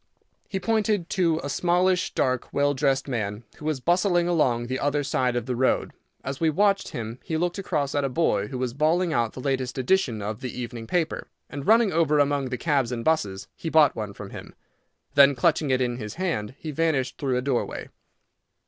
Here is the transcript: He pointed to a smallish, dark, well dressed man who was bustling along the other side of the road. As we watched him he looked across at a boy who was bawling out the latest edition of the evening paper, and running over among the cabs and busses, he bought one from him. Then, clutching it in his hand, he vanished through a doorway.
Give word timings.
He 0.47 0.59
pointed 0.59 1.11
to 1.11 1.39
a 1.43 1.47
smallish, 1.51 2.15
dark, 2.15 2.51
well 2.51 2.73
dressed 2.73 3.07
man 3.07 3.43
who 3.57 3.65
was 3.65 3.79
bustling 3.79 4.27
along 4.27 4.65
the 4.65 4.79
other 4.79 5.03
side 5.03 5.35
of 5.35 5.45
the 5.45 5.55
road. 5.55 5.91
As 6.23 6.39
we 6.39 6.49
watched 6.49 6.87
him 6.87 7.19
he 7.23 7.37
looked 7.37 7.59
across 7.59 7.93
at 7.93 8.03
a 8.03 8.09
boy 8.09 8.47
who 8.47 8.57
was 8.57 8.73
bawling 8.73 9.13
out 9.13 9.33
the 9.33 9.39
latest 9.39 9.77
edition 9.77 10.19
of 10.19 10.39
the 10.41 10.59
evening 10.59 10.87
paper, 10.87 11.27
and 11.51 11.67
running 11.67 11.91
over 11.93 12.17
among 12.17 12.49
the 12.49 12.57
cabs 12.57 12.91
and 12.91 13.05
busses, 13.05 13.47
he 13.55 13.69
bought 13.69 13.95
one 13.95 14.13
from 14.15 14.31
him. 14.31 14.55
Then, 15.13 15.35
clutching 15.35 15.69
it 15.69 15.81
in 15.81 15.97
his 15.97 16.15
hand, 16.15 16.55
he 16.57 16.71
vanished 16.71 17.19
through 17.19 17.37
a 17.37 17.41
doorway. 17.43 17.89